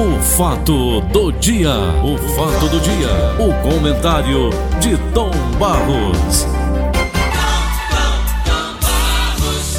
[0.00, 4.48] O fato do dia, o fato do dia, o comentário
[4.80, 6.46] de Tom Barros.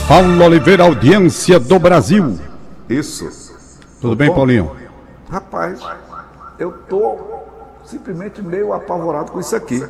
[0.07, 2.38] Paulo Oliveira, audiência do Brasil.
[2.88, 3.28] Isso.
[3.99, 4.76] Tudo bem, Paulinho?
[5.28, 5.79] Rapaz,
[6.60, 7.17] eu tô
[7.83, 9.83] simplesmente meio apavorado com isso aqui.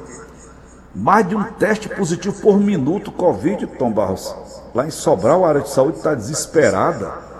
[0.95, 4.33] Mais de um teste positivo por minuto Covid, Tom Barros.
[4.73, 7.30] Lá em Sobral, a área de saúde está desesperada.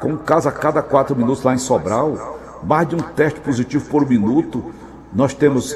[0.00, 2.38] Com caso a cada quatro minutos lá em Sobral.
[2.62, 4.72] Mais de um teste positivo por minuto.
[5.12, 5.74] Nós temos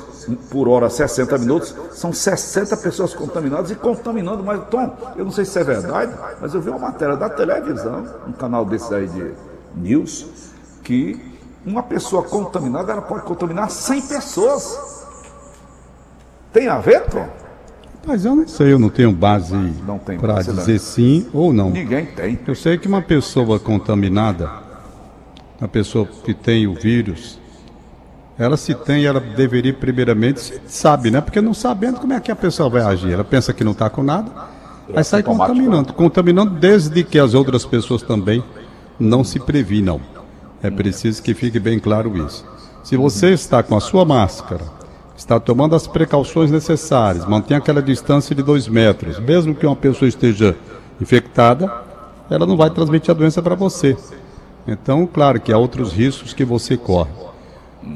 [0.51, 1.75] por hora 60 minutos.
[1.93, 4.43] São 60 pessoas contaminadas e contaminando.
[4.43, 8.05] Mas, Tom, eu não sei se é verdade, mas eu vi uma matéria da televisão,
[8.27, 9.33] um canal desses aí de
[9.75, 10.27] news,
[10.83, 15.07] que uma pessoa contaminada ela pode contaminar 100 pessoas.
[16.53, 17.29] Tem a ver, Tom?
[18.07, 19.55] Mas eu não sei, eu não tenho base
[20.19, 20.55] para não.
[20.55, 21.71] dizer sim ou não.
[21.71, 22.39] Ninguém tem.
[22.47, 24.51] Eu sei que uma pessoa contaminada,
[25.61, 27.39] uma pessoa que tem o vírus,
[28.39, 31.21] ela se tem, ela deveria primeiramente, sabe, né?
[31.21, 33.13] Porque não sabendo como é que a pessoa vai agir.
[33.13, 34.31] Ela pensa que não está com nada,
[34.95, 35.93] aí sai contaminando.
[35.93, 38.43] Contaminando desde que as outras pessoas também
[38.99, 40.01] não se previnam.
[40.63, 42.45] É preciso que fique bem claro isso.
[42.83, 44.78] Se você está com a sua máscara,
[45.19, 50.09] está tomando as precauções necessárias, mantém aquela distância de dois metros, mesmo que uma pessoa
[50.09, 50.57] esteja
[51.01, 51.71] infectada,
[52.31, 53.97] ela não vai transmitir a doença para você.
[54.67, 57.11] Então, claro que há outros riscos que você corre.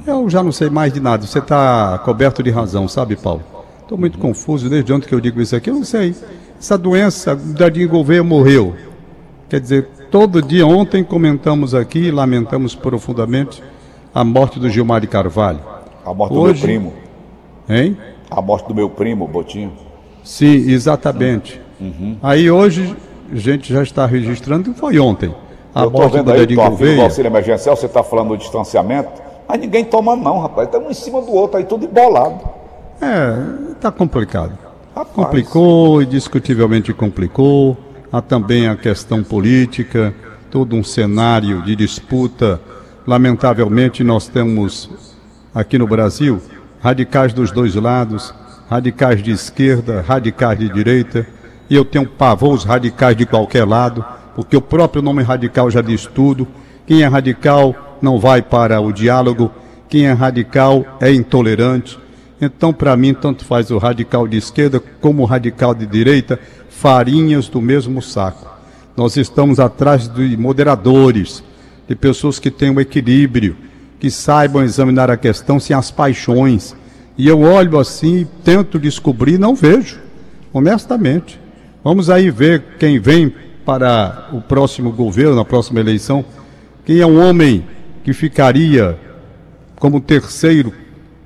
[0.07, 3.43] Eu já não sei mais de nada, você está coberto de razão, sabe, Paulo?
[3.83, 6.15] Estou muito confuso desde ontem que eu digo isso aqui, eu não sei.
[6.59, 8.75] Essa doença, o Dadinho Gouveia morreu.
[9.49, 13.63] Quer dizer, todo dia, ontem comentamos aqui, lamentamos profundamente
[14.15, 15.61] a morte do Gilmar de Carvalho.
[16.05, 17.02] A morte Hoje- do meu primo.
[17.69, 17.97] Hein?
[18.31, 19.73] A morte do meu primo, Botinho.
[20.25, 21.61] Sim, exatamente.
[22.23, 22.97] Aí hoje
[23.31, 25.35] a gente já está registrando, foi ontem,
[25.75, 29.11] a eu morte vendo do aí, Tom, do auxílio emergencial, você está falando do distanciamento,
[29.49, 30.69] mas ninguém toma não, rapaz.
[30.69, 32.41] Estamos um em cima do outro aí, tudo embolado.
[33.01, 34.57] É, está complicado.
[34.95, 35.15] Rapaz.
[35.15, 37.77] Complicou, indiscutivelmente complicou.
[38.13, 40.15] Há também a questão política,
[40.51, 42.61] todo um cenário de disputa.
[43.07, 44.91] Lamentavelmente, nós temos
[45.55, 46.41] aqui no Brasil
[46.83, 48.35] radicais dos dois lados,
[48.69, 51.25] radicais de esquerda, radicais de direita.
[51.71, 54.05] E eu tenho pavor os radicais de qualquer lado,
[54.35, 56.47] porque o próprio nome radical já diz tudo.
[56.85, 59.53] Quem é radical não vai para o diálogo,
[59.89, 61.99] quem é radical é intolerante.
[62.41, 67.49] Então, para mim, tanto faz o radical de esquerda como o radical de direita, farinhas
[67.49, 68.51] do mesmo saco.
[68.97, 71.45] Nós estamos atrás de moderadores,
[71.89, 73.57] de pessoas que tenham equilíbrio,
[74.03, 76.75] que saibam examinar a questão sem as paixões.
[77.17, 80.01] E eu olho assim tento descobrir, não vejo,
[80.53, 81.39] honestamente.
[81.85, 83.33] Vamos aí ver quem vem
[83.65, 86.25] para o próximo governo, na próxima eleição,
[86.85, 87.65] quem é um homem
[88.03, 88.99] que ficaria
[89.79, 90.73] como terceiro,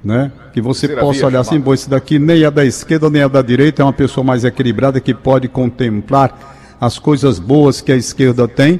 [0.05, 0.31] né?
[0.53, 3.29] Que você Terceira possa olhar assim, bom, esse daqui nem é da esquerda nem é
[3.31, 7.97] da direita, é uma pessoa mais equilibrada que pode contemplar as coisas boas que a
[7.97, 8.79] esquerda tem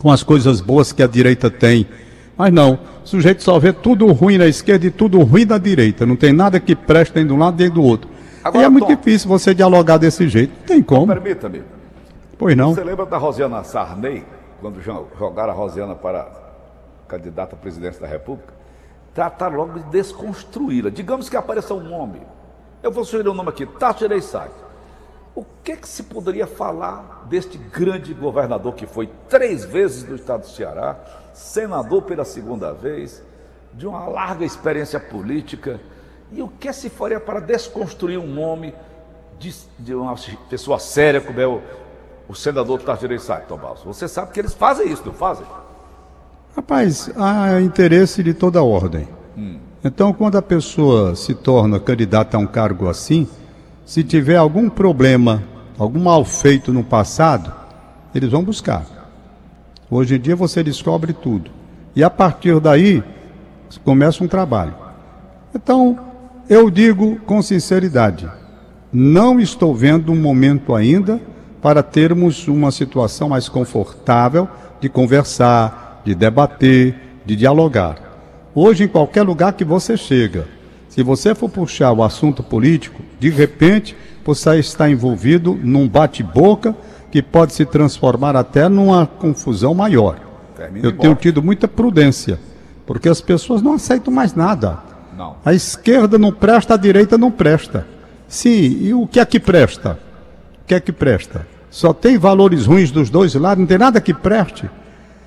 [0.00, 1.86] com as coisas boas que a direita tem.
[2.36, 6.06] Mas não, o sujeito só vê tudo ruim na esquerda e tudo ruim na direita.
[6.06, 8.10] Não tem nada que preste nem de um lado nem do outro.
[8.42, 10.52] Agora, e é muito Tom- difícil você dialogar desse jeito.
[10.60, 11.06] Não tem como.
[11.06, 11.62] Permita-me.
[12.38, 12.74] Pois não.
[12.74, 14.24] Você lembra da Rosiana Sarney,
[14.60, 16.26] quando jo- jogaram a Rosiana para
[17.06, 18.52] candidata à presidência da República?
[19.14, 20.90] Trataram logo de desconstruí-la.
[20.90, 22.20] Digamos que apareça um nome.
[22.82, 24.48] Eu vou sugerir um nome aqui, Tato Ereissai.
[25.34, 30.42] O que, que se poderia falar deste grande governador que foi três vezes do estado
[30.42, 30.98] do Ceará,
[31.32, 33.22] senador pela segunda vez,
[33.72, 35.80] de uma larga experiência política?
[36.30, 38.74] E o que se faria para desconstruir um nome
[39.38, 40.14] de, de uma
[40.50, 41.62] pessoa séria como é o,
[42.28, 43.80] o senador Tartirei Sai, Tomás?
[43.84, 45.46] Você sabe que eles fazem isso, não fazem?
[46.54, 49.08] Rapaz, há interesse de toda ordem.
[49.84, 53.28] Então, quando a pessoa se torna candidata a um cargo assim,
[53.84, 55.42] se tiver algum problema,
[55.78, 57.52] algum mal feito no passado,
[58.14, 58.84] eles vão buscar.
[59.90, 61.50] Hoje em dia você descobre tudo.
[61.94, 63.02] E a partir daí,
[63.84, 64.74] começa um trabalho.
[65.54, 65.98] Então,
[66.48, 68.28] eu digo com sinceridade,
[68.92, 71.20] não estou vendo um momento ainda
[71.60, 74.48] para termos uma situação mais confortável
[74.80, 76.94] de conversar, de debater,
[77.24, 77.96] de dialogar.
[78.54, 80.46] Hoje, em qualquer lugar que você chega,
[80.88, 86.74] se você for puxar o assunto político, de repente você está envolvido num bate-boca
[87.08, 90.16] que pode se transformar até numa confusão maior.
[90.56, 92.40] Termina Eu tenho tido muita prudência,
[92.84, 94.78] porque as pessoas não aceitam mais nada.
[95.16, 95.36] Não.
[95.44, 97.86] A esquerda não presta, a direita não presta.
[98.26, 99.98] Sim, e o que é que presta?
[100.62, 101.46] O que é que presta?
[101.70, 104.68] Só tem valores ruins dos dois lados, não tem nada que preste.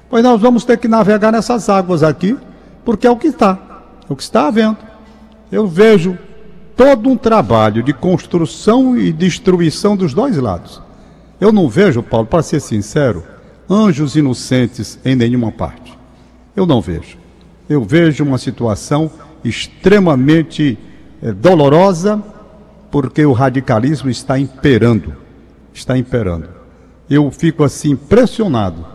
[0.10, 2.38] Pois nós vamos ter que navegar nessas águas aqui,
[2.84, 3.58] porque é o que está,
[4.10, 4.78] é o que está havendo.
[5.50, 6.18] Eu vejo
[6.76, 10.82] todo um trabalho de construção e destruição dos dois lados.
[11.40, 13.24] Eu não vejo, Paulo, para ser sincero,
[13.70, 15.98] anjos inocentes em nenhuma parte.
[16.56, 17.18] Eu não vejo.
[17.68, 19.10] Eu vejo uma situação
[19.44, 20.78] extremamente
[21.22, 22.22] é, dolorosa,
[22.92, 25.16] porque o radicalismo está imperando.
[25.74, 26.50] Está imperando.
[27.10, 28.86] Eu fico assim impressionado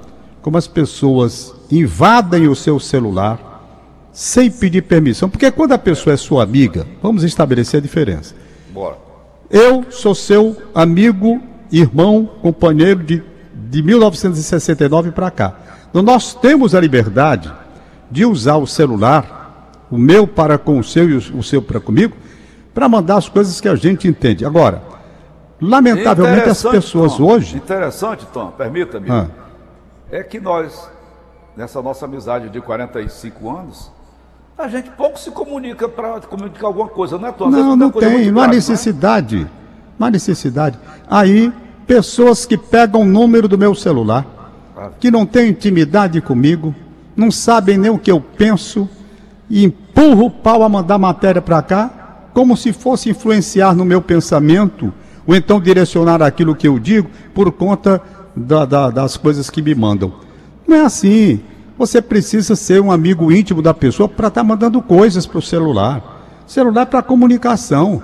[0.40, 3.49] como as pessoas invadem o seu celular
[4.12, 5.28] sem pedir permissão.
[5.28, 8.34] Porque quando a pessoa é sua amiga, vamos estabelecer a diferença.
[8.70, 8.96] Bora.
[9.50, 11.40] Eu sou seu amigo,
[11.72, 13.22] irmão, companheiro de,
[13.68, 15.54] de 1969 para cá.
[15.90, 17.52] Então, nós temos a liberdade
[18.10, 22.16] de usar o celular, o meu para com o seu e o seu para comigo,
[22.72, 24.44] para mandar as coisas que a gente entende.
[24.44, 24.82] Agora,
[25.60, 27.56] lamentavelmente as pessoas Tom, hoje.
[27.56, 29.10] Interessante, Tom, permita-me.
[29.10, 29.26] Ah.
[30.10, 30.88] É que nós,
[31.56, 33.90] nessa nossa amizade de 45 anos,
[34.60, 37.50] a gente pouco se comunica para comunicar alguma coisa, né, Tom?
[37.50, 39.40] Não, não tem, não há necessidade.
[39.40, 39.50] Né?
[39.98, 40.78] Não há necessidade.
[41.08, 41.52] Aí,
[41.86, 44.26] pessoas que pegam o número do meu celular,
[44.98, 46.74] que não têm intimidade comigo,
[47.16, 48.88] não sabem nem o que eu penso,
[49.48, 51.90] e empurram o pau a mandar matéria para cá,
[52.32, 54.92] como se fosse influenciar no meu pensamento,
[55.26, 58.00] ou então direcionar aquilo que eu digo por conta
[58.36, 60.12] da, da, das coisas que me mandam.
[60.66, 61.40] Não é assim.
[61.80, 65.42] Você precisa ser um amigo íntimo da pessoa para estar tá mandando coisas para o
[65.42, 66.42] celular.
[66.46, 68.02] Celular para comunicação.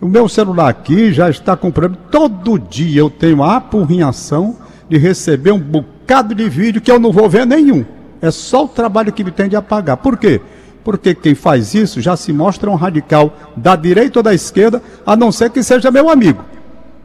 [0.00, 2.02] O meu celular aqui já está com problema.
[2.10, 4.56] Todo dia eu tenho a apurrinhação
[4.88, 7.84] de receber um bocado de vídeo que eu não vou ver nenhum.
[8.22, 9.98] É só o trabalho que me tem de apagar.
[9.98, 10.40] Por quê?
[10.82, 15.14] Porque quem faz isso já se mostra um radical da direita ou da esquerda, a
[15.14, 16.42] não ser que seja meu amigo.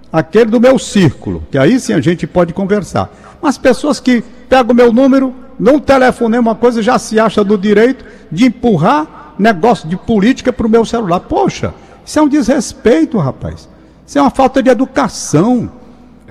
[0.09, 3.13] Aquele do meu círculo, que aí sim a gente pode conversar.
[3.41, 7.55] Mas pessoas que pegam o meu número, não telefonei uma coisa, já se acha do
[7.55, 11.19] direito de empurrar negócio de política para o meu celular.
[11.19, 11.71] Poxa,
[12.03, 13.69] isso é um desrespeito, rapaz.
[14.03, 15.71] Isso é uma falta de educação.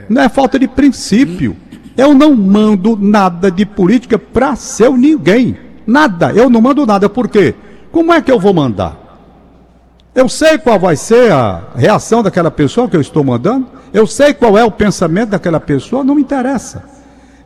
[0.08, 1.56] Não é falta de princípio.
[1.96, 5.56] Eu não mando nada de política para seu ninguém.
[5.86, 6.32] Nada.
[6.32, 7.08] Eu não mando nada.
[7.08, 7.54] Por quê?
[7.92, 8.98] Como é que eu vou mandar?
[10.12, 13.68] Eu sei qual vai ser a reação daquela pessoa que eu estou mandando.
[13.92, 16.02] Eu sei qual é o pensamento daquela pessoa.
[16.02, 16.82] Não me interessa.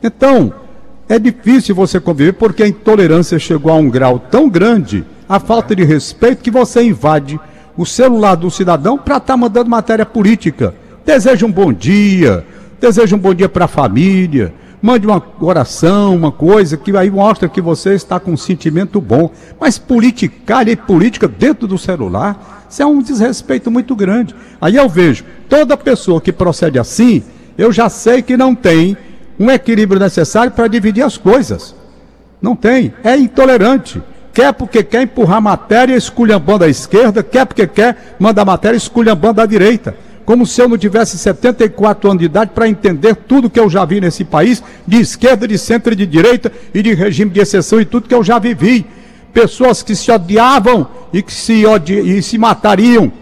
[0.03, 0.64] Então,
[1.09, 5.75] é difícil você conviver porque a intolerância chegou a um grau tão grande, a falta
[5.75, 7.39] de respeito, que você invade
[7.77, 10.75] o celular do cidadão para estar tá mandando matéria política.
[11.05, 12.45] Deseja um bom dia,
[12.81, 17.49] deseja um bom dia para a família, mande uma oração, uma coisa que aí mostra
[17.49, 19.31] que você está com um sentimento bom.
[19.61, 24.35] Mas politicar e política dentro do celular, isso é um desrespeito muito grande.
[24.61, 27.23] Aí eu vejo, toda pessoa que procede assim,
[27.57, 28.97] eu já sei que não tem
[29.39, 31.75] um equilíbrio necessário para dividir as coisas.
[32.41, 34.03] Não tem, é intolerante.
[34.33, 39.47] Quer porque quer empurrar matéria esculhambando a esquerda, quer porque quer mandar matéria esculhambando a
[39.47, 39.95] direita
[40.25, 43.85] como se eu não tivesse 74 anos de idade para entender tudo que eu já
[43.85, 47.81] vi nesse país, de esquerda, de centro e de direita, e de regime de exceção
[47.81, 48.87] e tudo que eu já vivi.
[49.33, 53.13] Pessoas que se odiavam e que se, odi e se matariam,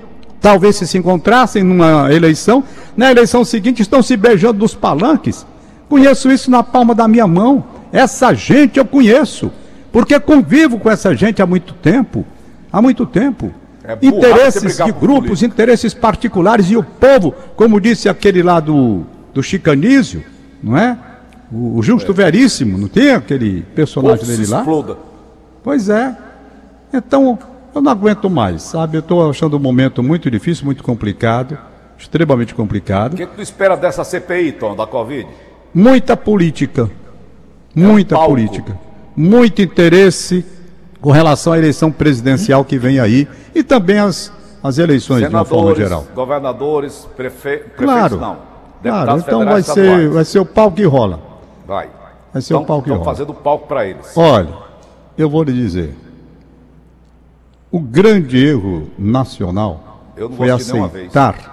[0.40, 2.62] talvez se se encontrassem numa eleição,
[2.96, 5.46] na eleição seguinte estão se beijando nos palanques.
[5.92, 7.62] Conheço isso na palma da minha mão.
[7.92, 9.52] Essa gente eu conheço,
[9.92, 12.24] porque convivo com essa gente há muito tempo.
[12.72, 13.52] Há muito tempo.
[13.84, 19.02] É interesses de grupos, interesses particulares e o povo, como disse aquele lá do,
[19.34, 20.24] do Chicanísio,
[20.62, 20.96] não é?
[21.52, 22.14] O, o Justo é.
[22.14, 24.60] Veríssimo, não tem aquele personagem dele lá?
[24.60, 24.96] Exploda.
[25.62, 26.17] Pois é.
[26.90, 27.38] Então,
[27.74, 28.96] eu não aguento mais, sabe?
[28.96, 31.58] Eu estou achando um momento muito difícil, muito complicado,
[31.98, 33.12] extremamente complicado.
[33.12, 35.28] O que, que tu espera dessa CPI, Tom, da Covid?
[35.74, 36.91] Muita política.
[37.74, 38.79] Muita é um política.
[39.17, 40.44] Muito interesse
[41.00, 45.55] com relação à eleição presidencial que vem aí e também as, as eleições Senadores, de
[45.55, 46.06] uma forma geral.
[46.14, 47.58] Governadores, prefe...
[47.58, 48.36] prefeitos, claro, não.
[48.82, 51.20] Claro, então vai ser, vai ser o palco que rola.
[51.67, 51.88] Vai.
[52.32, 53.05] Vai ser então, o palco que rola.
[53.05, 54.17] fazendo palco para eles.
[54.17, 54.48] Olha,
[55.17, 55.94] eu vou lhe dizer.
[57.70, 60.02] O grande erro nacional
[60.36, 61.51] foi aceitar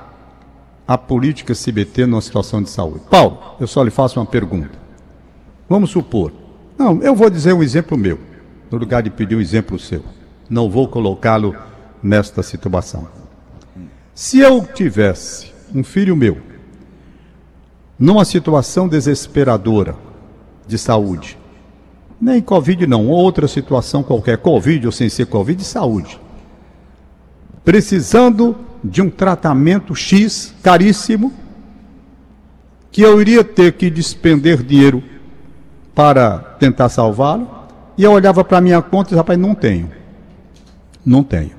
[0.90, 3.02] a política meter numa situação de saúde.
[3.12, 4.72] Paulo, eu só lhe faço uma pergunta.
[5.70, 6.34] Vamos supor.
[6.76, 8.18] Não, eu vou dizer um exemplo meu
[8.72, 10.04] no lugar de pedir um exemplo seu.
[10.50, 11.56] Não vou colocá-lo
[12.02, 13.08] nesta situação.
[14.16, 16.40] Se eu tivesse um filho meu
[18.00, 19.96] numa situação desesperadora
[20.66, 21.38] de saúde,
[22.20, 26.20] nem Covid não, outra situação qualquer, Covid ou sem ser Covid, de saúde,
[27.64, 31.34] precisando de um tratamento X caríssimo,
[32.92, 35.04] que eu iria ter que despender dinheiro
[35.94, 37.48] para tentar salvá-lo.
[37.98, 39.92] E eu olhava para minha conta e rapaz, não tenho.
[41.06, 41.52] Não tenho.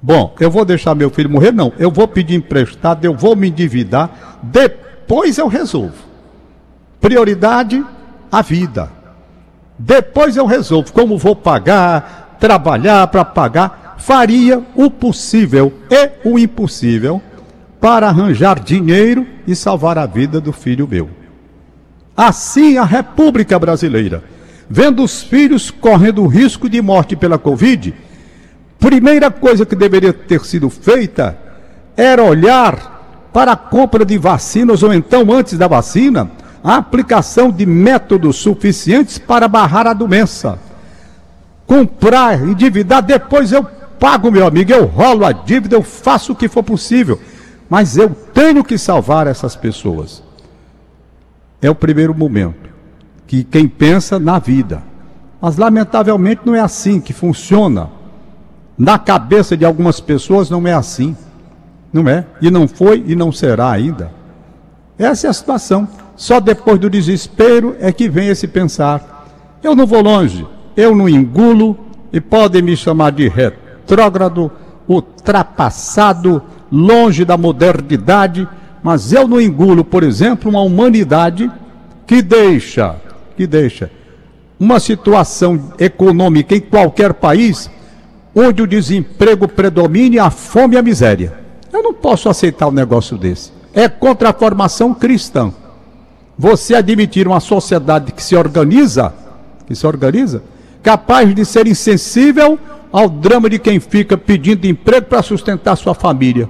[0.00, 1.52] Bom, eu vou deixar meu filho morrer?
[1.52, 1.72] Não.
[1.78, 5.94] Eu vou pedir emprestado, eu vou me endividar, depois eu resolvo.
[7.00, 7.84] Prioridade,
[8.30, 8.90] a vida.
[9.78, 13.81] Depois eu resolvo como vou pagar, trabalhar para pagar.
[14.02, 17.22] Faria o possível e o impossível
[17.80, 21.08] para arranjar dinheiro e salvar a vida do filho meu.
[22.16, 24.24] Assim a República Brasileira,
[24.68, 27.94] vendo os filhos correndo risco de morte pela Covid,
[28.76, 31.38] primeira coisa que deveria ter sido feita
[31.96, 36.28] era olhar para a compra de vacinas, ou então, antes da vacina,
[36.64, 40.58] a aplicação de métodos suficientes para barrar a doença.
[41.68, 43.64] Comprar, endividar, depois eu
[44.02, 47.20] pago, meu amigo, eu rolo a dívida, eu faço o que for possível.
[47.70, 50.24] Mas eu tenho que salvar essas pessoas.
[51.62, 52.68] É o primeiro momento
[53.28, 54.82] que quem pensa na vida.
[55.40, 57.90] Mas lamentavelmente não é assim que funciona.
[58.76, 61.16] Na cabeça de algumas pessoas não é assim.
[61.92, 62.26] Não é?
[62.40, 64.10] E não foi e não será ainda.
[64.98, 65.86] Essa é a situação.
[66.16, 69.28] Só depois do desespero é que vem esse pensar.
[69.62, 70.44] Eu não vou longe,
[70.76, 71.78] eu não engulo
[72.12, 73.28] e podem me chamar de
[73.82, 74.50] retrógrado,
[74.88, 78.48] ultrapassado, longe da modernidade,
[78.82, 81.50] mas eu não engulo, por exemplo, uma humanidade
[82.06, 82.96] que deixa,
[83.36, 83.90] que deixa
[84.58, 87.68] uma situação econômica em qualquer país
[88.34, 91.34] onde o desemprego predomine, a fome e a miséria.
[91.72, 93.52] Eu não posso aceitar um negócio desse.
[93.74, 95.52] É contra a formação cristã.
[96.38, 99.12] Você admitir uma sociedade que se organiza,
[99.66, 100.42] que se organiza,
[100.82, 102.58] capaz de ser insensível
[102.92, 106.48] ao drama de quem fica pedindo emprego para sustentar sua família.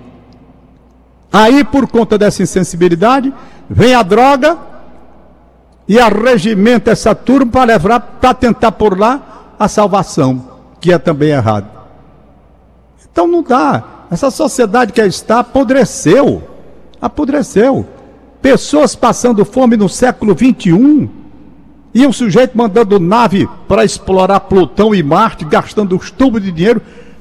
[1.33, 3.33] Aí, por conta dessa insensibilidade,
[3.71, 4.59] vem a droga
[5.89, 10.49] e arregimenta essa turma para levar para tentar por lá a salvação,
[10.81, 11.69] que é também errado.
[13.11, 13.85] Então não dá.
[14.11, 16.43] Essa sociedade que está apodreceu.
[17.01, 17.87] Apodreceu.
[18.43, 21.22] Pessoas passando fome no século 21
[21.95, 26.81] e um sujeito mandando nave para explorar Plutão e Marte, gastando os tubos de dinheiro.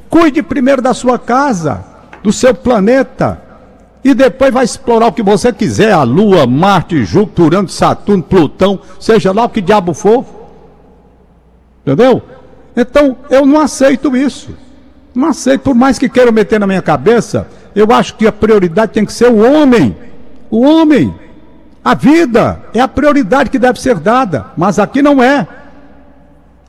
[0.09, 1.83] Cuide primeiro da sua casa,
[2.23, 3.41] do seu planeta
[4.03, 8.79] e depois vai explorar o que você quiser, a Lua, Marte, Júpiter, Urano, Saturno, Plutão,
[8.99, 10.25] seja lá o que diabo for.
[11.85, 12.21] Entendeu?
[12.75, 14.55] Então, eu não aceito isso.
[15.13, 18.93] Não aceito, por mais que queiram meter na minha cabeça, eu acho que a prioridade
[18.93, 19.95] tem que ser o homem.
[20.49, 21.13] O homem.
[21.83, 25.47] A vida é a prioridade que deve ser dada, mas aqui não é.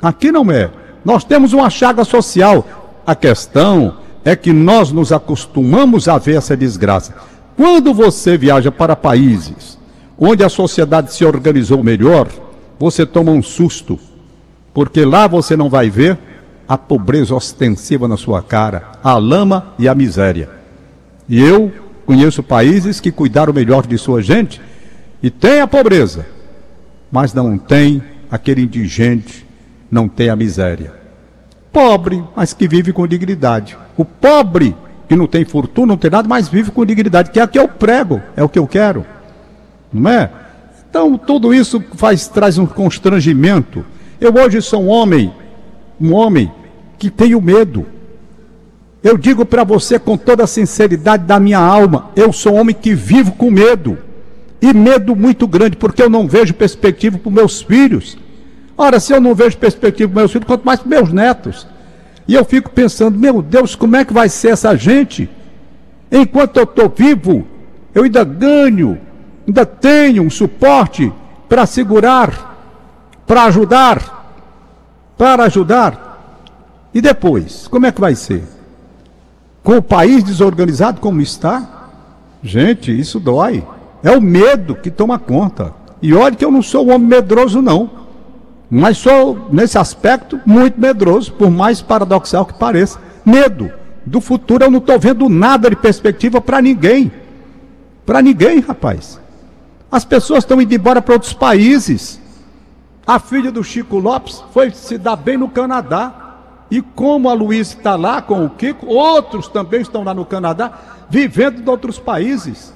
[0.01, 0.71] Aqui não é.
[1.05, 2.67] Nós temos uma chaga social.
[3.07, 7.15] A questão é que nós nos acostumamos a ver essa desgraça.
[7.57, 9.79] Quando você viaja para países
[10.19, 12.29] onde a sociedade se organizou melhor,
[12.79, 13.99] você toma um susto,
[14.73, 16.19] porque lá você não vai ver
[16.67, 20.49] a pobreza ostensiva na sua cara, a lama e a miséria.
[21.29, 21.71] E eu
[22.07, 24.61] conheço países que cuidaram melhor de sua gente
[25.23, 26.27] e tem a pobreza,
[27.11, 29.47] mas não tem aquele indigente,
[29.91, 31.03] não tem a miséria
[31.73, 33.77] pobre, mas que vive com dignidade.
[33.97, 34.77] O pobre,
[35.09, 37.59] que não tem fortuna, não tem nada, mas vive com dignidade, que é o que
[37.59, 39.07] eu prego, é o que eu quero.
[39.93, 40.31] Não é?
[40.89, 43.85] Então, tudo isso faz, traz um constrangimento.
[44.21, 45.33] Eu hoje sou um homem,
[45.99, 46.53] um homem
[46.99, 47.87] que tenho medo.
[49.03, 52.75] Eu digo para você com toda a sinceridade da minha alma, eu sou um homem
[52.75, 53.99] que vivo com medo.
[54.63, 58.17] E medo muito grande, porque eu não vejo perspectiva para meus filhos.
[58.79, 61.67] Ora, se eu não vejo perspectiva para meus filhos, quanto mais para meus netos.
[62.29, 65.29] E eu fico pensando, meu Deus, como é que vai ser essa gente?
[66.11, 67.45] Enquanto eu estou vivo,
[67.93, 68.99] eu ainda ganho,
[69.47, 71.13] ainda tenho um suporte
[71.49, 74.35] para segurar, para ajudar,
[75.19, 76.49] para ajudar.
[76.95, 78.45] E depois, como é que vai ser?
[79.63, 81.89] Com o país desorganizado como está?
[82.43, 83.65] Gente, isso dói.
[84.03, 85.73] É o medo que toma conta.
[86.01, 87.91] E olha que eu não sou um homem medroso, não.
[88.69, 92.99] Mas sou, nesse aspecto, muito medroso, por mais paradoxal que pareça.
[93.25, 93.71] Medo
[94.05, 97.13] do futuro, eu não estou vendo nada de perspectiva para ninguém.
[98.05, 99.21] Para ninguém, rapaz.
[99.91, 102.21] As pessoas estão indo embora para outros países.
[103.07, 106.19] A filha do Chico Lopes foi se dar bem no Canadá.
[106.71, 110.73] E como a Luísa está lá com o Kiko, outros também estão lá no Canadá,
[111.11, 112.73] vivendo em outros países.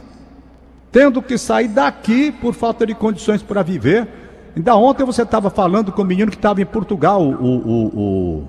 [0.97, 4.09] Tendo que sair daqui por falta de condições para viver
[4.57, 8.49] Ainda ontem você estava falando com o menino que estava em Portugal, o, o, o,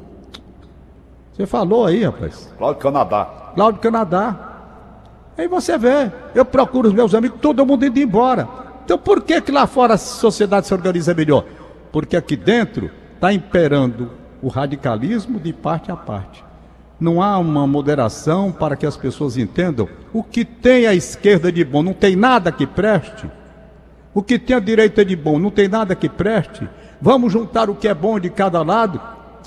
[1.33, 2.49] Você falou aí, rapaz.
[2.57, 3.25] Cláudio Canadá.
[3.53, 4.39] Cláudio Canadá.
[5.37, 8.47] Aí você vê, eu procuro os meus amigos, todo mundo indo embora.
[8.85, 11.43] Então por que que lá fora a sociedade se organiza melhor?
[11.91, 14.11] porque aqui dentro está imperando
[14.41, 16.46] o radicalismo de parte a parte.
[16.99, 21.63] Não há uma moderação para que as pessoas entendam o que tem a esquerda de
[21.63, 23.29] bom, não tem nada que preste.
[24.13, 26.67] O que tem a direita de bom, não tem nada que preste.
[26.99, 28.99] Vamos juntar o que é bom de cada lado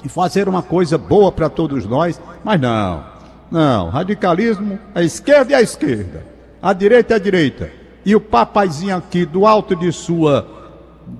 [0.04, 2.20] e fazer uma coisa boa para todos nós.
[2.44, 3.04] Mas não,
[3.50, 6.24] não, radicalismo, a esquerda e a esquerda,
[6.62, 7.72] a direita e a direita.
[8.06, 10.46] E o papaizinho aqui do alto de sua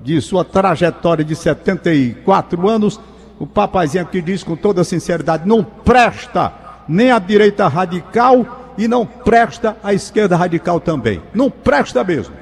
[0.03, 2.97] de sua trajetória de 74 anos
[3.41, 6.53] o papazinho aqui diz com toda sinceridade: não presta
[6.87, 11.19] nem a direita radical e não presta a esquerda radical também.
[11.33, 12.35] Não presta mesmo.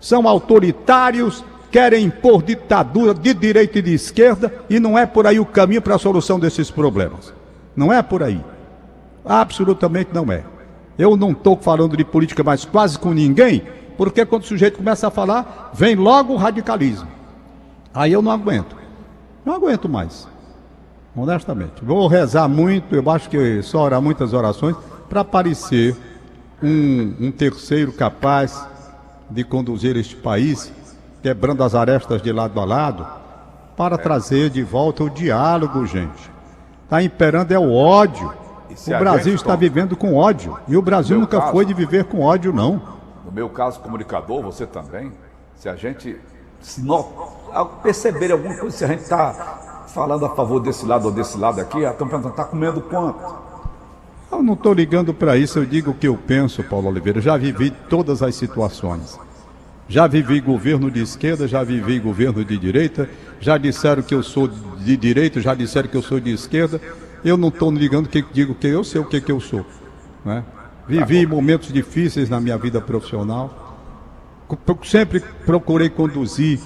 [0.00, 5.38] São autoritários, querem impor ditadura de direita e de esquerda e não é por aí
[5.38, 7.32] o caminho para a solução desses problemas.
[7.76, 8.44] Não é por aí.
[9.24, 10.42] Absolutamente não é.
[10.98, 13.62] Eu não estou falando de política mais quase com ninguém,
[13.96, 17.06] porque quando o sujeito começa a falar, vem logo o radicalismo.
[17.94, 18.74] Aí eu não aguento.
[19.44, 20.31] Não aguento mais
[21.16, 21.84] honestamente.
[21.84, 24.76] Vou rezar muito, eu acho que só orar muitas orações,
[25.08, 25.96] para aparecer
[26.62, 28.66] um, um terceiro capaz
[29.28, 30.72] de conduzir este país,
[31.22, 33.06] quebrando as arestas de lado a lado,
[33.76, 36.30] para trazer de volta o diálogo, gente.
[36.84, 38.32] Está imperando é o ódio.
[38.86, 40.58] O Brasil está vivendo com ódio.
[40.68, 42.80] E o Brasil nunca caso, foi de viver com ódio, não.
[43.24, 45.12] No meu caso, comunicador, você também.
[45.56, 46.18] Se a gente
[46.60, 47.02] se no,
[47.82, 51.60] perceber alguma coisa, se a gente está falando a favor desse lado ou desse lado
[51.60, 53.20] aqui, estão perguntando, está comendo quanto?
[54.30, 57.18] Eu não estou ligando para isso, eu digo o que eu penso, Paulo Oliveira.
[57.18, 59.18] Eu já vivi todas as situações.
[59.88, 64.48] Já vivi governo de esquerda, já vivi governo de direita, já disseram que eu sou
[64.48, 66.80] de direita, já disseram que eu sou de esquerda.
[67.22, 69.66] Eu não estou ligando que digo que eu sei o que, que eu sou.
[70.24, 70.42] Né?
[70.88, 73.76] Vivi tá momentos difíceis na minha vida profissional.
[74.84, 76.58] Sempre procurei conduzir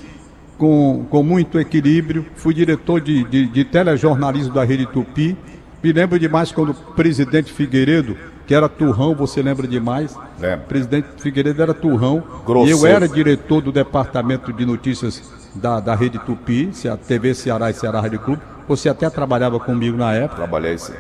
[0.59, 2.27] com, com muito equilíbrio.
[2.35, 5.37] Fui diretor de, de, de telejornalismo da Rede Tupi.
[5.83, 10.17] Me lembro demais quando o presidente Figueiredo, que era turrão, você lembra demais?
[10.39, 10.67] Lembro.
[10.67, 12.23] Presidente Figueiredo era turrão.
[12.67, 15.23] E eu era diretor do departamento de notícias
[15.55, 18.43] da, da Rede Tupi, a TV Ceará e Ceará Rádio Clube.
[18.69, 20.37] Você até trabalhava comigo na época.
[20.37, 20.95] Trabalhei sim.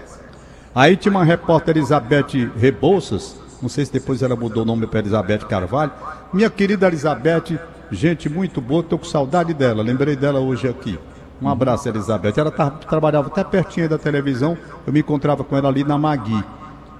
[0.74, 5.00] Aí tinha uma repórter Elizabeth Rebouças, não sei se depois ela mudou o nome para
[5.00, 5.90] Elizabeth Carvalho.
[6.32, 7.58] Minha querida Elizabeth
[7.90, 9.82] Gente muito boa, estou com saudade dela.
[9.82, 10.98] Lembrei dela hoje aqui.
[11.40, 12.34] Um abraço, Elizabeth.
[12.36, 14.56] Ela tá, trabalhava até pertinho da televisão.
[14.86, 16.42] Eu me encontrava com ela ali na Magui.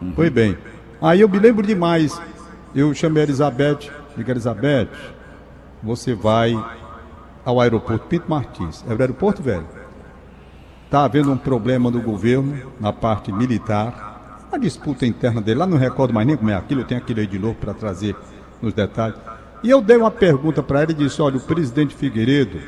[0.00, 0.12] Uhum.
[0.14, 0.56] Foi bem.
[1.00, 2.20] Aí eu me lembro demais.
[2.74, 3.90] Eu chamei a Elizabeth.
[4.16, 4.88] Diga, Elizabeth,
[5.82, 6.54] você vai
[7.44, 8.84] ao aeroporto Pinto Martins.
[8.88, 9.66] É o aeroporto, velho?
[10.84, 14.46] Está havendo um problema no governo, na parte militar.
[14.52, 16.82] A disputa interna dele, lá não recordo mais nem como é aquilo.
[16.82, 18.14] Eu tenho aquele aí de novo para trazer
[18.62, 19.18] nos detalhes.
[19.62, 22.58] E eu dei uma pergunta para ele e disse: olha, o presidente Figueiredo,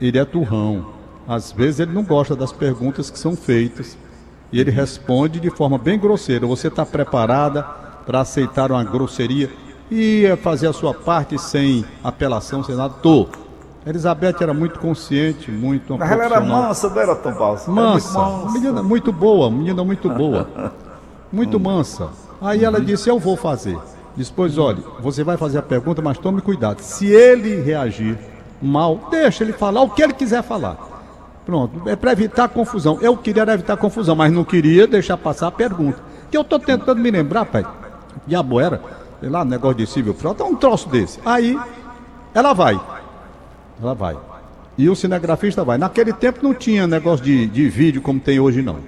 [0.00, 0.86] ele é turrão.
[1.26, 3.96] Às vezes ele não gosta das perguntas que são feitas
[4.52, 6.46] e ele responde de forma bem grosseira.
[6.46, 7.62] Você está preparada
[8.06, 9.50] para aceitar uma grosseria
[9.90, 12.94] e fazer a sua parte sem apelação, sem nada?
[13.02, 13.26] Tô.
[13.86, 15.98] Elizabeth era muito consciente, muito.
[15.98, 17.70] Mas ela era mansa, não era tão falsa?
[17.70, 18.18] Mansa.
[18.18, 18.52] mansa.
[18.52, 20.72] Menina muito boa, menina muito boa.
[21.32, 22.08] Muito mansa.
[22.40, 23.78] Aí ela disse: Eu vou fazer.
[24.16, 26.80] Depois, olha, você vai fazer a pergunta, mas tome cuidado.
[26.80, 28.16] Se ele reagir
[28.62, 30.76] mal, deixa ele falar o que ele quiser falar.
[31.44, 32.98] Pronto, é para evitar confusão.
[33.02, 35.98] Eu queria evitar confusão, mas não queria deixar passar a pergunta.
[36.30, 37.66] Que eu estou tentando me lembrar, pai.
[38.26, 38.80] Diabo era,
[39.20, 41.18] sei lá, negócio de civil frota, um troço desse.
[41.24, 41.58] Aí,
[42.32, 42.80] ela vai.
[43.82, 44.16] Ela vai.
[44.78, 45.76] E o cinegrafista vai.
[45.76, 48.78] Naquele tempo não tinha negócio de, de vídeo como tem hoje, não.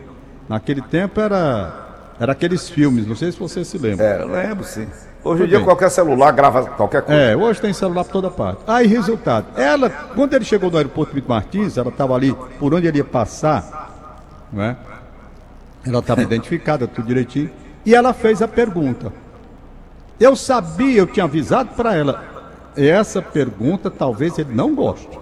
[0.48, 4.04] Naquele tempo era, era aqueles filmes, não sei se você se lembra.
[4.04, 4.86] É, lembro, sim.
[5.26, 7.20] Hoje em dia qualquer celular grava qualquer coisa.
[7.20, 8.60] É, hoje tem celular por toda parte.
[8.66, 12.86] Aí, resultado, ela, quando ele chegou no aeroporto Vitor Martins, ela estava ali por onde
[12.86, 14.76] ele ia passar, não é?
[15.84, 17.50] Ela estava identificada, tudo direitinho.
[17.84, 19.12] E ela fez a pergunta.
[20.18, 22.24] Eu sabia, eu tinha avisado para ela.
[22.76, 25.18] Essa pergunta talvez ele não goste.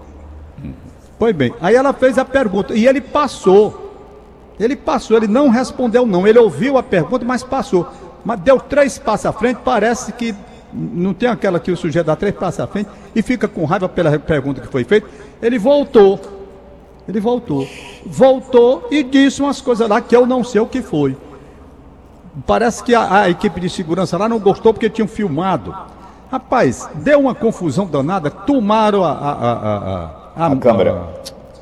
[1.17, 3.83] Pois bem, aí ela fez a pergunta e ele passou.
[4.59, 6.27] Ele passou, ele não respondeu não.
[6.27, 7.87] Ele ouviu a pergunta, mas passou.
[8.25, 10.33] Mas deu três passos à frente, parece que
[10.73, 13.87] não tem aquela que o sujeito dá três passos à frente e fica com raiva
[13.87, 15.07] pela pergunta que foi feita.
[15.41, 16.19] Ele voltou.
[17.07, 17.67] Ele voltou.
[18.03, 21.15] Voltou e disse umas coisas lá que eu não sei o que foi.
[22.47, 25.73] Parece que a, a equipe de segurança lá não gostou porque tinham filmado.
[26.31, 28.31] Rapaz, deu uma confusão danada.
[28.31, 29.53] Tomaram a, a,
[30.35, 31.09] a, a, câmera.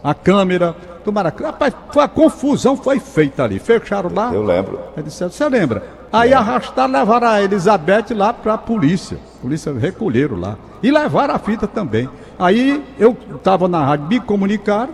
[0.02, 0.76] A, câmera.
[1.04, 3.60] Tomaram a, rapaz, a confusão foi feita ali.
[3.60, 4.34] Fecharam lá.
[4.34, 4.80] Eu lembro.
[5.06, 6.03] Você lembra?
[6.14, 9.18] Aí arrastaram, levaram a Elizabeth lá para a polícia.
[9.42, 10.56] Polícia recolheram lá.
[10.84, 12.08] E levaram a fita também.
[12.38, 14.94] Aí eu estava na rádio, me comunicaram,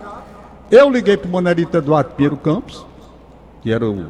[0.70, 2.86] eu liguei para o Manelito Eduardo Piero Campos,
[3.60, 4.06] que era o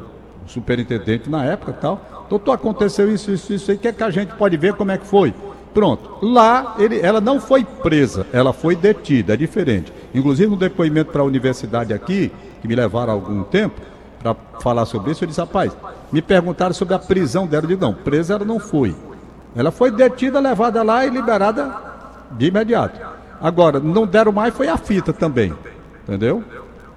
[0.47, 2.27] superintendente na época tal.
[2.29, 4.97] Doutor, aconteceu isso, isso, isso aí, que é que a gente pode ver como é
[4.97, 5.33] que foi?
[5.73, 6.25] Pronto.
[6.25, 9.91] Lá, ele, ela não foi presa, ela foi detida, é diferente.
[10.13, 13.81] Inclusive, no depoimento para a universidade aqui, que me levaram algum tempo
[14.21, 15.75] para falar sobre isso, eu disse, rapaz,
[16.11, 17.63] me perguntaram sobre a prisão dela.
[17.63, 18.95] Eu digo, não, presa ela não foi.
[19.55, 21.73] Ela foi detida, levada lá e liberada
[22.31, 22.99] de imediato.
[23.41, 25.53] Agora, não deram mais, foi a fita também.
[26.03, 26.43] Entendeu?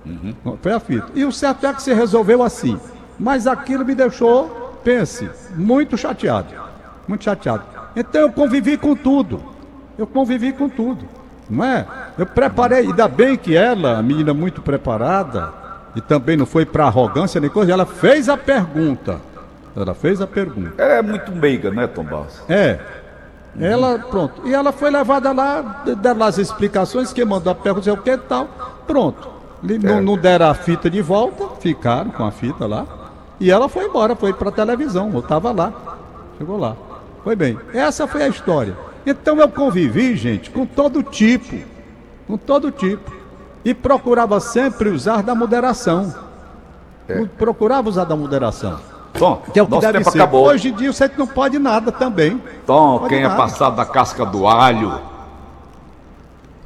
[0.05, 0.57] Uhum.
[0.61, 1.09] Foi a fita.
[1.15, 2.79] E o certo é que se resolveu assim.
[3.19, 6.49] Mas aquilo me deixou, pense, muito chateado.
[7.09, 7.65] Muito chateado.
[7.97, 9.41] Então eu convivi com tudo.
[9.97, 11.07] Eu convivi com tudo.
[11.49, 11.87] Não é?
[12.19, 15.53] Eu preparei, ainda bem que ela, a menina muito preparada,
[15.95, 19.21] e também não foi para arrogância nem coisa, ela fez a pergunta.
[19.77, 20.73] Ela fez a pergunta.
[20.79, 22.41] Ela é muito meiga, né, Tom Barros?
[22.49, 22.79] É.
[23.61, 24.43] Ela, pronto.
[24.45, 28.19] E ela foi levada lá, deram as explicações, que mandou a pergunta, o que e
[28.19, 28.49] tal.
[28.87, 29.29] Pronto.
[29.83, 32.87] Não, não deram a fita de volta, ficaram com a fita lá.
[33.41, 35.11] E ela foi embora, foi para televisão.
[35.13, 35.73] Eu estava lá.
[36.39, 36.77] Chegou lá.
[37.23, 37.59] Foi bem.
[37.73, 38.77] Essa foi a história.
[39.07, 41.57] Então eu convivi, gente, com todo tipo.
[42.27, 43.11] Com todo tipo.
[43.65, 46.15] E procurava sempre usar da moderação.
[47.09, 47.25] É.
[47.39, 48.79] Procurava usar da moderação.
[49.19, 50.19] Tom, que é o que nosso tempo ser.
[50.19, 50.47] acabou.
[50.47, 52.43] Hoje em dia você não pode nada também.
[52.67, 53.35] Tom, quem é nada.
[53.35, 55.01] é passado da casca do alho,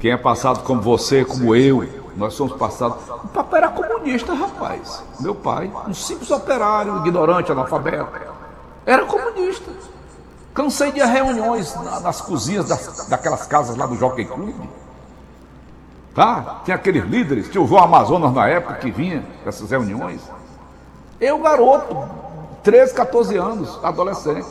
[0.00, 2.96] quem é passado como você, como eu, nós somos passados.
[3.08, 5.02] O papai era comunista, rapaz.
[5.20, 8.08] Meu pai, um simples operário, ignorante, analfabeto.
[8.86, 9.70] Era comunista.
[10.54, 14.54] Cansei de reuniões nas cozinhas das, daquelas casas lá do Jockey Club.
[16.18, 16.62] Tá?
[16.64, 20.20] Tinha aqueles líderes, tinha o João Amazonas na época que vinha essas reuniões.
[21.20, 21.96] Eu, garoto,
[22.64, 24.48] 13, 14 anos, adolescente.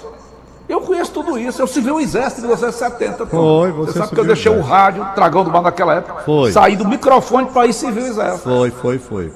[0.70, 1.62] Eu conheço tudo isso.
[1.62, 3.26] Eu servi o exército em 1970.
[3.26, 6.22] Foi, você, você sabe que eu deixei o, rádio, Tragão do Mar naquela época.
[6.24, 6.54] Foi.
[6.54, 8.50] Saí do microfone para ir servir o exército.
[8.50, 9.34] Foi, foi, foi.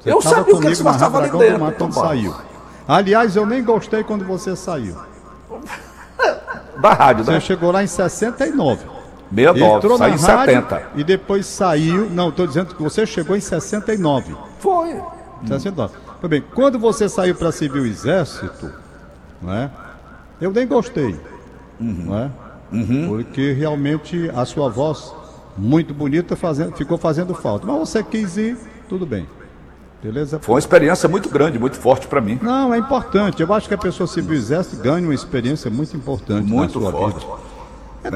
[0.00, 1.54] Você eu sabia o que se passava ali dentro.
[1.54, 2.36] Do Mar, quando saiu.
[2.86, 4.96] Aliás, eu nem gostei quando você saiu.
[6.80, 7.40] da rádio, né?
[7.40, 8.97] Você chegou lá em 69.
[9.34, 10.82] 69, Entrou saiu em 70.
[10.96, 12.10] E depois saiu.
[12.10, 14.34] Não, estou dizendo que você chegou em 69.
[14.58, 15.00] Foi.
[15.46, 15.94] 69.
[16.20, 18.72] Foi bem, quando você saiu para servir o exército,
[19.40, 19.70] né?
[20.40, 21.16] Eu nem gostei,
[21.80, 22.10] uhum.
[22.10, 22.30] né?
[22.72, 23.08] Uhum.
[23.08, 25.12] Porque realmente a sua voz
[25.56, 27.66] muito bonita fazendo, ficou fazendo falta.
[27.66, 28.56] Mas você quis ir,
[28.88, 29.26] tudo bem.
[30.02, 30.38] Beleza?
[30.38, 32.38] Foi uma experiência muito grande, muito forte para mim.
[32.40, 33.42] Não, é importante.
[33.42, 36.92] Eu acho que a pessoa o exército ganha uma experiência muito importante muito na sua
[36.92, 37.26] forte.
[37.26, 37.47] vida.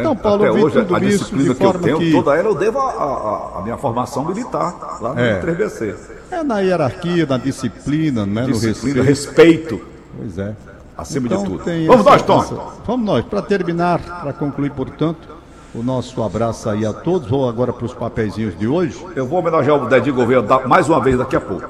[0.00, 2.12] Então, Paulo, Até hoje, tudo a isso de que eu tenho, que...
[2.12, 5.40] toda ela eu devo a, minha formação militar lá no é.
[5.40, 5.94] 3BC.
[6.30, 8.46] É na hierarquia, na disciplina, né?
[8.46, 9.74] Disciplina, no respeito.
[9.74, 9.86] respeito.
[10.16, 10.54] Pois é.
[10.96, 11.64] Acima então, de tudo.
[11.64, 12.40] Vamos essa, nós, Tom.
[12.40, 12.54] Essa...
[12.86, 13.24] Vamos nós.
[13.24, 15.28] Para terminar, para concluir, portanto,
[15.74, 17.28] o nosso abraço aí a todos.
[17.28, 18.98] Vou agora para os papeizinhos de hoje.
[19.16, 21.68] Eu vou homenagear o Dedinho Gouveia mais uma vez daqui a pouco.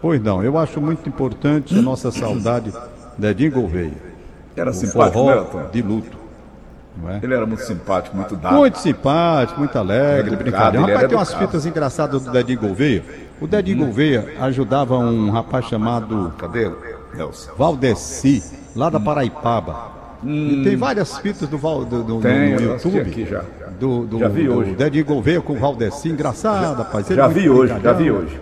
[0.00, 2.72] Pois não, eu acho muito importante a nossa saudade
[3.16, 3.94] Dedinho Gouveia.
[4.54, 6.25] Era simpático, forró né, de luto.
[7.08, 7.20] É?
[7.22, 8.56] Ele era muito simpático, muito dado.
[8.56, 10.86] Muito simpático, muito alegre, brincalhão.
[10.86, 13.04] Rapaz, tem umas fitas engraçadas do Dedinho Gouveia.
[13.40, 13.86] O Dedinho hum.
[13.86, 16.32] Gouveia ajudava um rapaz chamado.
[16.38, 16.70] Cadê?
[17.14, 17.52] Nelson.
[17.56, 18.42] Valdeci,
[18.74, 19.96] lá da Paraipaba.
[20.24, 20.60] Hum.
[20.60, 23.00] E tem várias fitas do, Val, do, do tem, no YouTube.
[23.00, 23.42] Aqui já.
[23.78, 24.70] Do, do, já vi hoje.
[24.70, 27.06] Do Dedinho Gouveia com o Valdeci, engraçado, rapaz.
[27.06, 28.40] já vi hoje, já vi hoje.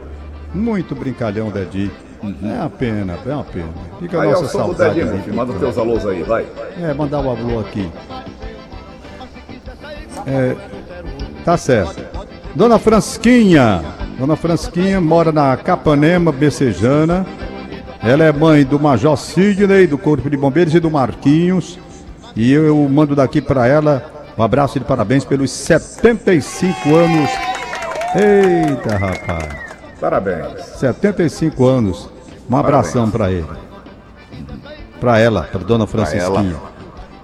[0.54, 1.90] Muito brincalhão, Dedinho.
[2.22, 2.36] Uhum.
[2.42, 3.68] É uma pena, é uma pena.
[3.98, 4.94] Fica aí, a nossa saudade.
[4.94, 6.46] Dedinho, manda teus alôs aí, vai.
[6.80, 7.90] É, mandar o alô aqui.
[10.26, 10.56] É,
[11.44, 12.02] tá certo.
[12.54, 13.82] Dona Fransquinha.
[14.18, 17.26] Dona Fransquinha mora na Capanema, Becejana.
[18.02, 21.78] Ela é mãe do Major Sidney, do Corpo de Bombeiros e do Marquinhos.
[22.36, 27.30] E eu mando daqui para ela um abraço de parabéns pelos 75 anos.
[28.14, 29.48] Eita, rapaz.
[30.00, 30.60] Parabéns.
[30.76, 32.10] 75 anos.
[32.50, 33.48] Um abração para ele.
[35.00, 36.56] Para ela, para dona Francisquinha.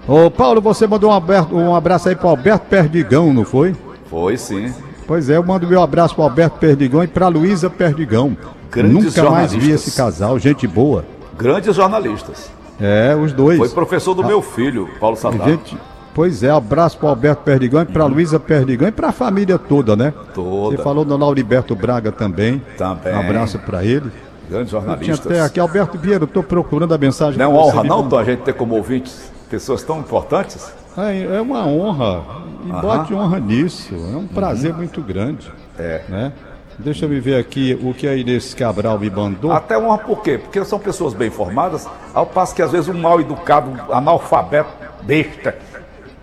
[0.07, 3.75] Ô Paulo, você mandou um, abraço aí para Alberto Perdigão, não foi?
[4.09, 4.73] Foi sim.
[5.05, 8.35] Pois é, eu mando meu abraço para Alberto Perdigão e para Luísa Perdigão.
[8.71, 11.05] Grandes Nunca mais vi esse casal, gente boa.
[11.37, 12.49] Grandes jornalistas.
[12.79, 13.57] É, os dois.
[13.57, 15.47] Foi professor do ah, meu filho, Paulo Sadar.
[15.47, 15.77] Gente,
[16.15, 18.11] pois é, abraço para Alberto Perdigão e para uhum.
[18.11, 20.13] Luísa Perdigão e para a família toda, né?
[20.33, 20.77] Toda.
[20.77, 22.61] Você falou do Lauriberto Braga também.
[22.77, 23.13] Também.
[23.13, 24.09] Um abraço para ele.
[24.49, 25.19] Grandes jornalistas.
[25.19, 27.37] Tinha até aqui, Alberto Vieira, eu estou procurando a mensagem.
[27.37, 30.71] Não é uma honra não, a gente ter como ouvintes pessoas tão importantes?
[30.97, 32.23] É, é uma honra.
[32.65, 33.93] E bote honra nisso.
[33.93, 34.77] É um prazer uhum.
[34.77, 35.51] muito grande.
[35.77, 36.01] É.
[36.07, 36.31] Né?
[36.79, 39.51] Deixa eu ver aqui o que a Inês Cabral me mandou.
[39.51, 40.37] Até honra por quê?
[40.37, 44.69] Porque são pessoas bem formadas, ao passo que às vezes um mal educado, analfabeto,
[45.03, 45.55] besta,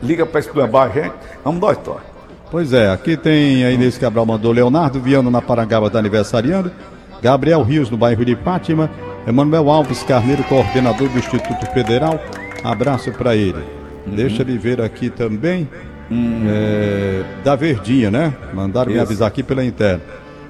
[0.02, 1.14] liga para exclamar a gente.
[1.44, 1.98] Vamos nós, Tó.
[2.50, 6.72] Pois é, aqui tem a Inês Cabral mandou Leonardo Viano na Parangaba tá aniversariando,
[7.20, 8.90] Gabriel Rios no bairro de Fátima,
[9.26, 12.18] Emanuel Alves Carneiro, coordenador do Instituto Federal,
[12.62, 13.62] abraço para ele.
[14.06, 14.14] Uhum.
[14.14, 15.68] Deixa ele ver aqui também,
[16.10, 16.44] uhum.
[16.48, 18.34] é, da Verdinha, né?
[18.52, 18.96] Mandaram Isso.
[18.96, 20.02] me avisar aqui pela interna.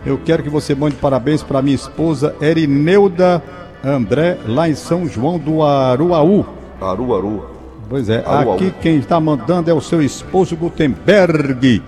[0.06, 3.42] Eu quero que você mande parabéns para minha esposa Erineuda
[3.84, 6.44] André, lá em São João do Aruaú.
[6.80, 7.58] Aruaru.
[7.88, 11.82] Pois é, aqui quem está mandando é o seu esposo Gutenberg.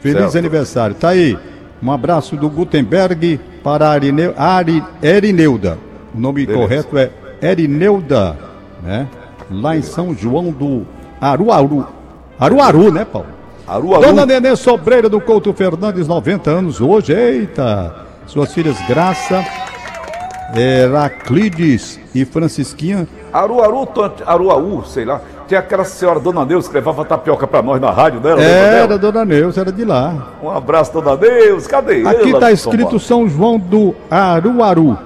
[0.00, 0.38] Feliz certo.
[0.38, 0.94] aniversário.
[0.94, 1.36] Tá aí.
[1.82, 5.78] Um abraço do Gutenberg para Arineu, Ari, Erineuda.
[6.14, 6.62] O nome Beleza.
[6.62, 7.10] correto é
[7.42, 8.38] Erineuda,
[8.82, 9.08] né?
[9.50, 10.86] Lá em São João do
[11.20, 11.86] Aruaru.
[12.38, 13.28] Aruaru, né, Paulo?
[13.66, 14.02] Aruaru.
[14.02, 17.12] Dona Nenê Sobreira do Couto Fernandes, 90 anos hoje.
[17.12, 18.06] Eita!
[18.26, 19.44] Suas filhas Graça,
[20.54, 23.08] Heraclides e Francisquinha.
[23.32, 23.88] Aruaru,
[24.24, 25.20] Aruaú, sei lá.
[25.48, 28.40] Tem aquela senhora Dona Neus que levava tapioca pra nós na rádio dela.
[28.40, 30.28] Era, Dona Neus, era de lá.
[30.40, 31.66] Um abraço, Dona Neus.
[31.66, 34.96] Cadê Aqui está escrito São João do Aruaru.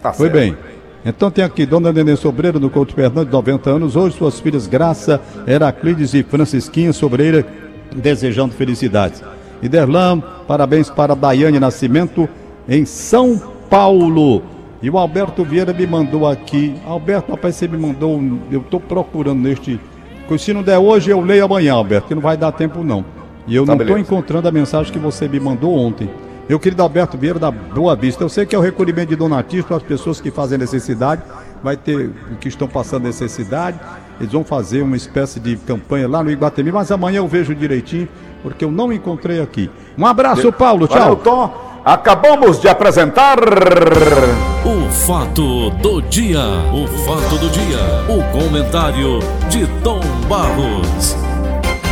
[0.00, 0.40] Tá Foi certo.
[0.40, 0.65] bem.
[1.08, 3.94] Então tem aqui Dona Nenê Sobreira do Couto Fernandes, 90 anos.
[3.94, 7.46] Hoje suas filhas Graça, Heraclides e Francisquinha Sobreira
[7.94, 9.22] desejando felicidades.
[9.62, 12.28] E Derlam, parabéns para Daiane Nascimento
[12.68, 13.40] em São
[13.70, 14.42] Paulo.
[14.82, 16.74] E o Alberto Vieira me mandou aqui.
[16.84, 18.20] Alberto, rapaz, você me mandou.
[18.50, 19.78] Eu estou procurando neste.
[20.36, 23.04] Se não der hoje, eu leio amanhã, Alberto, que não vai dar tempo não.
[23.46, 26.10] E eu tá não estou encontrando a mensagem que você me mandou ontem.
[26.48, 29.66] Meu querido Alberto Vieira da Boa Vista, eu sei que é o recolhimento de donativos
[29.66, 31.22] para as pessoas que fazem necessidade,
[31.60, 33.80] vai ter que estão passando necessidade,
[34.20, 38.08] eles vão fazer uma espécie de campanha lá no Iguatemi, mas amanhã eu vejo direitinho,
[38.44, 39.68] porque eu não encontrei aqui.
[39.98, 40.98] Um abraço, Paulo, tchau.
[40.98, 41.66] Valeu, Tom.
[41.84, 43.38] Acabamos de apresentar.
[44.64, 46.40] O fato do dia.
[46.72, 47.78] O fato do dia.
[48.08, 51.35] O comentário de Tom Barros.